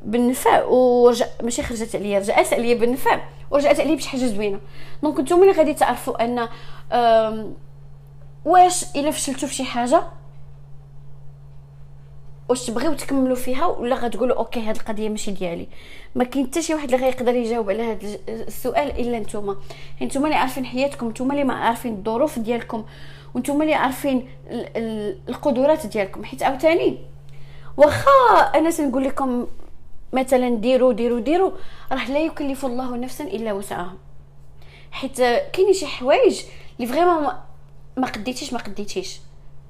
[0.05, 4.61] بالنفع ورجع ماشي خرجت عليا رجعت عليا بالنفع ورجعت عليا بشي حاجة زوينة.
[5.03, 6.49] donc نتوما اللي غادي تعرفوا أن
[8.45, 10.03] واش إلا فشلتوا في شي حاجة
[12.49, 15.69] واش تبغيو تكملوا فيها ولا غتقولوا okay هاد القضية ماشي ديالي.
[16.15, 19.57] ما كاين حتى شي واحد اللي غيقدر يجاوب على هذا السؤال إلا نتوما.
[20.03, 22.85] نتوما اللي عارفين حياتكم نتوما اللي ما عارفين الظروف ديالكم
[23.35, 24.29] وأنتم اللي عارفين
[25.29, 26.25] القدرات ديالكم.
[26.25, 26.99] حيت عاوتاني
[27.77, 28.11] واخا
[28.55, 29.47] أنا تنقول لكم
[30.15, 31.51] مثلا ديروا ديروا ديروا
[31.93, 33.95] راه لا يكلف الله نفسا إلا وسعها.
[34.93, 35.17] حيت
[35.53, 36.43] كاين شي حوايج
[36.77, 37.27] اللي vraiment
[37.97, 39.21] ما قديتيش ما قديتيش.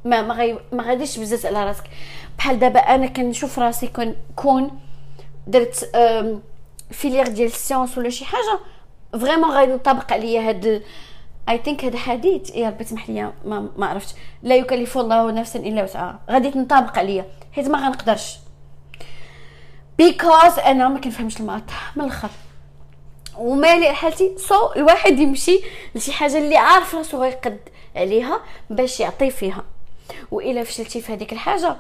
[0.05, 1.85] ما ما, غي ما غاديش بزاف على راسك.
[2.39, 4.81] بحال دابا أنا كنشوف راسي كون كون
[5.47, 5.91] درت
[6.91, 8.59] filière ديال ال sciences ولا شي حاجة
[9.13, 10.83] vraiment غادي ينطبق عليا هاد
[11.49, 14.15] I think هذا حديث يا ربي تسمح لي ما, ما عرفتش.
[14.43, 16.21] لا يكلف الله نفسا إلا وسعها.
[16.31, 17.25] غادي تنطبق عليا.
[17.53, 18.44] حيت ما غنقدرش.
[19.99, 21.63] بيكوز أنا ما كنفهمش المات
[21.97, 22.29] من الأخر.
[23.39, 24.39] ومالي حالتي.
[24.39, 25.61] سو الواحد يمشي
[25.95, 27.59] لشي حاجة اللي عارف راسو غيقد
[27.97, 29.65] عليها باش يعطي فيها.
[30.31, 31.77] وإلا فشلتي في هذيك الحاجة.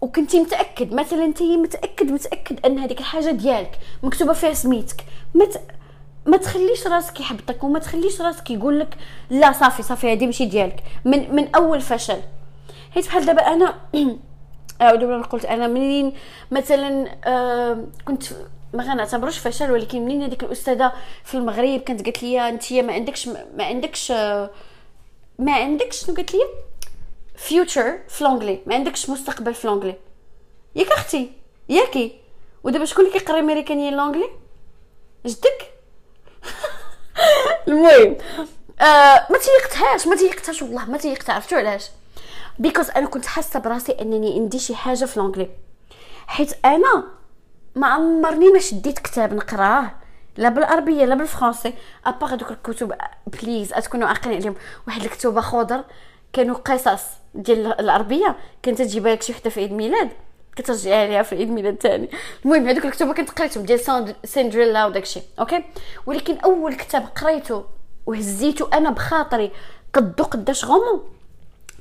[0.00, 0.92] وكنتي متأكد.
[0.92, 5.04] مثلا انت متأكد متأكد أن هذيك الحاجة ديالك مكتوبة فيها سميتك.
[5.34, 5.60] مت...
[6.26, 8.96] ما تخليش راسك يحبطك وما تخليش راسك يقول لك
[9.30, 10.82] لا صافي صافي هذه ماشي ديالك.
[11.04, 12.20] من من أول فشل.
[12.94, 13.74] حيت بحال دابا أنا
[14.82, 16.12] اعوذ بالله قلت أنا منين
[16.50, 18.24] مثلا آه كنت
[18.74, 20.92] ما غنعتبروش فشل ولكن منين هذيك الأستاذة
[21.24, 24.10] في المغرب كانت قالت لي أنت ما عندكش ما عندكش
[25.38, 26.40] ما عندكش شنو قالت لي؟
[27.36, 29.94] فيوتشر في لونجلي ما عندكش مستقبل في l'anglais
[30.76, 31.32] ياك أختي
[31.68, 32.20] ياكي
[32.64, 34.28] ودابا شكون اللي كيقري الأمريكان l'anglais
[35.26, 35.72] جدك؟
[37.68, 38.16] المهم
[38.80, 41.90] آه ما تيقتهاش ما تيقتهاش والله ما تيقتها عرفتو علاش؟
[42.58, 45.50] because أنا كنت حاسة براسي أنني عندي شي حاجة في l'anglais
[46.26, 47.04] حيت أنا
[47.74, 49.90] ما عمرني ما شديت كتاب نقراه.
[50.36, 51.74] لا بالعربية لا بالفرنسي.
[52.06, 52.94] à part دوك الكتب
[53.26, 54.54] please تكونوا عاقلين عليهم.
[54.86, 55.84] واحد الكتوبة خضر
[56.32, 57.02] كانوا قصص
[57.34, 58.36] ديال العربية.
[58.62, 60.10] كانت تجيبها لك شي وحدة في عيد ميلاد.
[60.56, 62.10] كترجعي عليها في عيد ميلاد ثاني
[62.44, 65.64] المهم هذوك الكتب كنت قريتهم ديال سندريلا وداكشي okay؟
[66.06, 67.64] ولكن أول كتاب قريته
[68.06, 69.50] وهزيته أنا بخاطري
[69.94, 71.17] قدو قداش غومو.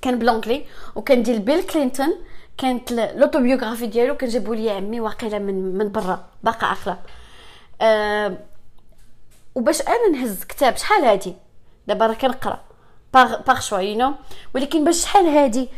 [0.02, 2.14] كان ب l'anglais وكان ديال بيل كلينتون
[2.58, 7.00] كانت l'autobiographie ديالو كان جابوا لي عمي واقيلا من من برا باقا عاقله
[7.82, 8.38] أه
[9.56, 11.36] وباش أنا نهز كتاب شحال هادي؟
[11.88, 12.60] دابا راه كنقرأ
[13.14, 14.14] par par choix you
[14.56, 15.70] ولكن باش شحال هادي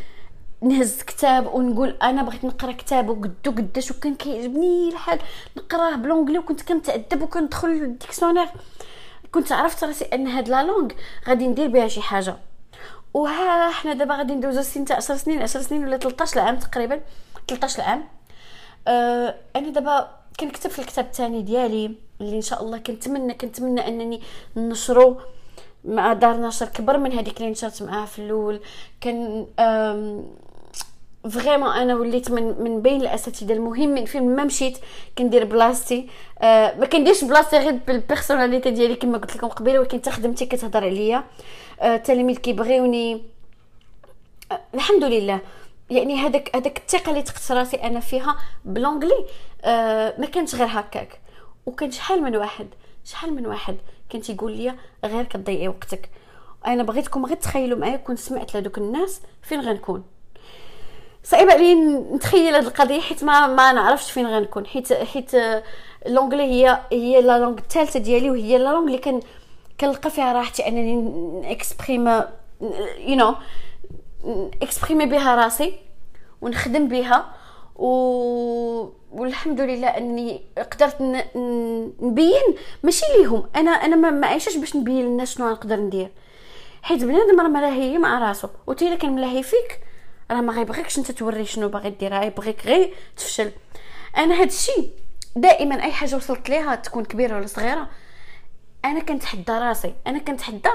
[0.62, 5.18] نهز كتاب ونقول أنا بغيت نقرأ كتاب وقدو قداش وكان كيعجبني الحال
[5.56, 8.48] نقراه ب l'anglais وكنت كنتعذب وكندخل لل dictionnaire.
[9.32, 10.88] كنت عرفت راسي أن هاد la langue
[11.28, 12.36] غادي ندير بها شي حاجة.
[13.14, 17.00] وها حنا دابا غادي ندوزو سنين 10 سنين 10 سنين ولا 13 عام تقريبا.
[17.48, 18.08] 13 عام
[18.88, 24.20] أه أنا دابا كنكتب في الكتاب الثاني ديالي اللي إن شاء الله كنتمنى كنتمنى أنني
[24.56, 25.20] نشرو
[25.84, 28.60] مع دار نشر كبر من هذيك اللي نشرت معاها في الأول.
[29.00, 29.46] كان
[31.28, 34.78] vraiment أنا وليت من من بين الأساتذة المهمين فين ما مشيت
[35.18, 39.98] كندير بلاصتي أه ما كنديرش بلاصتي غير بال personnalité ديالي كما قلت لكم قبيلة ولكن
[39.98, 41.24] حتى خدمتي كتهضر عليا.
[41.80, 43.22] أه التلاميذ كيبغيوني.
[44.52, 45.40] أه الحمد لله.
[45.90, 49.26] يعني هذاك هذاك الثقة اللي تقت راسي أنا فيها ب l'anglais
[49.64, 51.20] أه ما كانش غير هكاك.
[51.66, 52.66] وكان شحال من واحد
[53.04, 53.76] شحال من واحد
[54.10, 56.10] كان تيقول لي غير كتضيعي وقتك.
[56.66, 60.04] أنا بغيتكم غير تخيلوا معايا كون سمعت لهذوك الناس فين غنكون؟
[61.24, 61.74] صعيب علي
[62.14, 64.66] نتخيل هذه القضية حيت ما ما نعرفش فين غنكون.
[64.66, 65.32] حيت حيت
[66.06, 69.20] l'anglais هي هي la langue الثالثة ديالي وهي la langue اللي كان
[69.80, 72.08] كنلقى فيها راحتي أنني exprime
[72.98, 73.34] you know
[74.62, 75.74] exprimer بها راسي
[76.42, 77.34] ونخدم بها
[77.76, 77.86] و...
[79.12, 80.40] والحمد لله أني
[80.72, 81.22] قدرت ن...
[82.00, 83.44] نبين ماشي ليهم.
[83.56, 86.10] أنا أنا ما عايشاش باش نبين للناس شنو نقدر ندير.
[86.82, 89.80] حيت بنادم راه ملاهي مع راسو وتي الا كان ملاهي فيك
[90.30, 93.52] راه ما غيبغيكش أنت توري شنو باغي دير غيبغيك غير تفشل.
[94.16, 94.90] أنا هاد الشيء
[95.36, 97.88] دائما أي حاجة وصلت ليها تكون كبيرة ولا صغيرة
[98.84, 100.70] أنا كنتحدى راسي أنا كنتحدى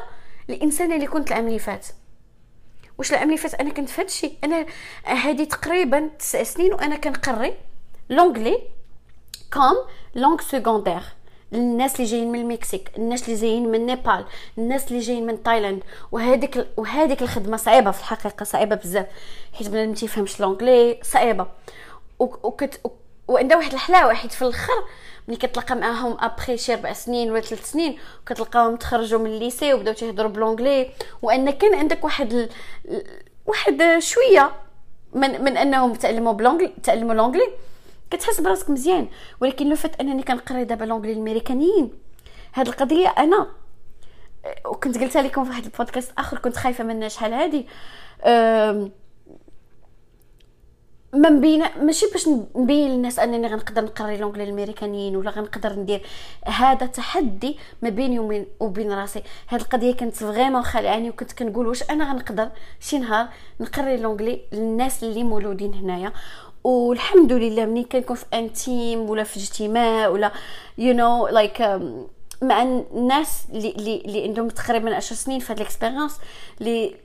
[0.50, 1.88] الإنسان اللي كنت العام اللي فات.
[2.98, 4.66] واش العام اللي فات؟ أنا كنت في هادشي أنا
[5.06, 7.58] هادي تقريبا تسع سنين وأنا كنقري
[8.10, 8.62] l'anglais
[9.54, 11.02] comme langue secondaire.
[11.54, 14.26] الناس اللي جايين من المكسيك الناس اللي جايين من نيبال
[14.58, 15.84] الناس اللي جايين من تايلاند.
[16.12, 19.06] وهذيك وهذيك الخدمة صعيبة في الحقيقة صعيبة بزاف.
[19.54, 21.48] حيت بنادم تيفهمش l'anglais صعيبة.
[22.20, 22.82] وكت
[23.28, 24.74] وعندها واحد الحلاوة حيت في الأخر
[25.28, 29.74] ملي كتلقى معاهم ابخي شي ربع سنين ولا ثلاث سنين كتلقاهم تخرجوا من ال lycée
[29.74, 32.50] وبداو تيهضروا ب l'anglais وأن كان عندك واحد ال...
[33.46, 34.52] واحد شوية
[35.14, 37.48] من من أنهم تعلموا ب l'anglais تعلموا l'anglais
[38.16, 39.08] كتحس براسك مزيان
[39.42, 41.92] ولكن لو فات أنني كنقري دابا l'anglais الامريكانيين
[42.54, 43.48] هاد القضية أنا.
[44.66, 47.68] وكنت قلتها لكم في واحد البودكاست آخر كنت خايفة منها شحال هادي.
[51.14, 56.02] ما مبين ماشي باش نبين للناس أنني غنقدر نقري l'anglais الامريكانيين ولا غنقدر ندير.
[56.46, 59.24] هذا تحدي ما بيني وبين راسي.
[59.50, 62.50] هاد القضية كانت vraiment خالعاني وكنت كنقول واش أنا غنقدر
[62.80, 63.28] شي نهار
[63.60, 66.14] نقري l'anglais للناس اللي مولودين هنايا.
[66.66, 70.32] والحمد لله ملي كنكون في un team ولا في اجتماع ولا
[70.78, 71.62] you know like
[72.42, 76.20] مع الناس اللي اللي عندهم تقريبا 10 سنين في هاد ال expérience
[76.62, 76.96] اللي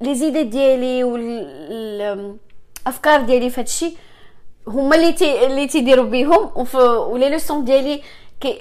[0.00, 1.46] les idées ديالي وال
[2.86, 3.96] الافكار ديالي في هادشي
[4.68, 6.50] هما اللي تي اللي تيديروا بيهم
[7.10, 8.02] و les leçons ديالي
[8.40, 8.60] كي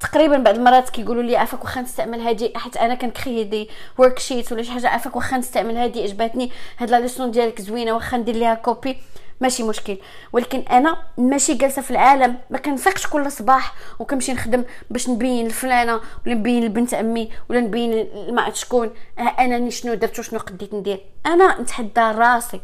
[0.00, 4.52] تقريبا بعض المرات كيقولوا لي عافاك واخا نستعمل هادي حيت أنا كن créer des worksheets
[4.52, 8.34] ولا شي حاجة عافاك واخا نستعمل هادي عجباتني هاد la leçon ديالك زوينة واخا ندير
[8.36, 8.96] ليها copie
[9.40, 9.98] ماشي مشكل.
[10.32, 16.00] ولكن أنا ماشي جالسة في العالم ما كنفيقش كل صباح وكنمشي نخدم باش نبين لفلانه
[16.26, 18.90] ولا نبين لبنت عمي ولا نبين ما شكون.
[19.18, 22.60] أنا شنو درت وشنو قديت ندير؟ أنا نتحدى راسي.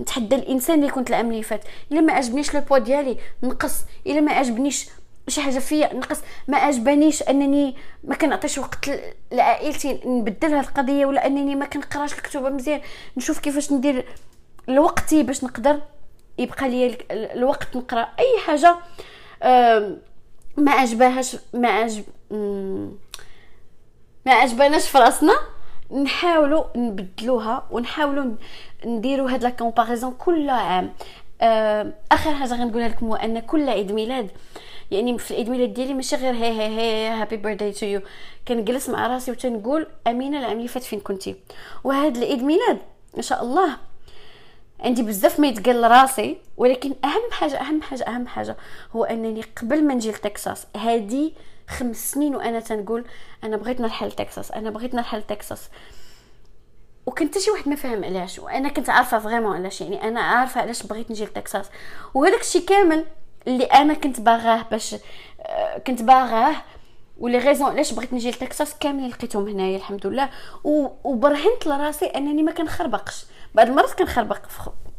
[0.00, 1.64] نتحدى الإنسان اللي كنت العام اللي فات.
[1.92, 3.74] إلا ما عجبنيش لو بوا ديالي نقص.
[4.06, 4.88] إلا ما عجبنيش
[5.28, 6.18] شي حاجة فيا نقص.
[6.48, 8.90] ما عجبانيش أنني ما كنعطيش وقت
[9.32, 12.80] لعائلتي نبدل هذه القضية ولا أنني ما كنقراش الكتب مزيان.
[13.16, 14.04] نشوف كيفاش ندير
[14.68, 15.80] لوقتي باش نقدر
[16.38, 18.76] يبقى لي الوقت نقرا أي حاجة
[20.56, 22.04] ما عجبهاش ما عجب
[24.26, 25.34] ما عجبناش في راسنا
[25.90, 28.32] نحاولوا نبدلوها ونحاولوا
[28.86, 30.92] نديروا هاد la comparaison كل عام.
[32.12, 34.30] آخر حاجة غنقولها لكم هو أن كل عيد ميلاد
[34.90, 38.00] يعني في العيد ميلاد ديالي ماشي غير هي هي هي happy birthday to you
[38.48, 41.36] كنجلس مع راسي وتنقول أمينة العام اللي فات فين كنتي.
[41.84, 42.78] وهذا العيد ميلاد
[43.16, 43.76] إن شاء الله
[44.82, 48.56] عندي بزاف ما يتقال راسي ولكن أهم حاجة أهم حاجة أهم حاجة
[48.96, 51.34] هو أنني قبل ما نجي لتكساس هادي
[51.68, 53.04] خمس سنين وأنا تنقول
[53.44, 55.68] أنا بغيت نرحل لتكساس أنا بغيت نرحل لتكساس
[57.06, 60.82] وكنت شي واحد ما فاهم علاش وأنا كنت عارفة فريمون علاش يعني أنا عارفة علاش
[60.82, 61.66] بغيت نجي لتكساس.
[62.14, 63.04] وهذاك الشيء كامل
[63.46, 64.96] اللي أنا كنت باغاه باش
[65.40, 66.54] آه، كنت باغاه
[67.18, 70.30] ولي غيزون علاش بغيت نجي لتكساس كاملين لقيتهم هنايا الحمد لله.
[71.04, 73.24] وبرهنت لراسي أنني ما كنخربقش.
[73.54, 74.38] بعض المرات كنخربق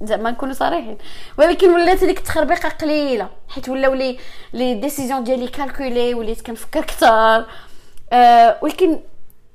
[0.01, 0.97] زعما نكونوا صريحين.
[1.37, 4.17] ولكن ولات ديك التخربيقه قليلة حيت ولاو لي
[4.53, 7.45] les décisions ديالي calculées وليت كنفكر كثار
[8.13, 8.99] أه ولكن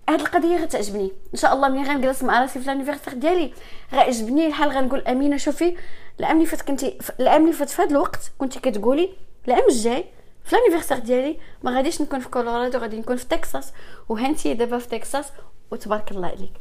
[0.09, 1.12] هاد القضية غتعجبني.
[1.34, 3.53] إن شاء الله ملي غنجلس مع راسي في ديالي
[3.92, 5.76] غيعجبني الحال غنقول أمينة شوفي
[6.20, 9.11] العام اللي فات كنتي العام اللي فات في الوقت كنتي كتقولي
[9.49, 10.05] العام الجاي
[10.44, 10.57] في
[11.01, 13.72] ديالي ما غاديش نكون في كولورادو غادي نكون في تكساس
[14.09, 15.26] وهانتي دابا في تكساس
[15.70, 16.53] وتبارك الله عليك.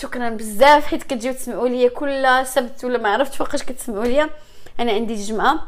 [0.00, 4.30] شكرا بزاف حيت كتجيو تسمعوا ليا كل سبت ولا ما عرفتش فوقاش كتسمعوا ليا.
[4.80, 5.66] أنا عندي الجمعه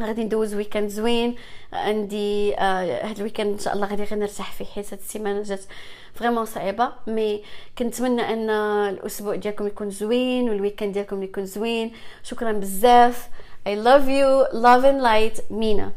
[0.00, 1.36] غادي ندوز weekend زوين.
[1.72, 5.42] عندي آه هاد ال weekend إن شاء الله غادي غير نرتاح فيه حيت هاد السيمانة
[5.42, 5.60] جات
[6.14, 6.92] vraiment صعيبة.
[7.06, 7.42] mais
[7.78, 8.50] كنتمنى أن
[8.88, 11.92] الأسبوع ديالكم يكون زوين وال weekend ديالكم يكون زوين.
[12.22, 13.28] شكرا بزاف.
[13.68, 14.52] I love you.
[14.52, 15.52] Love and light.
[15.52, 15.92] مينا.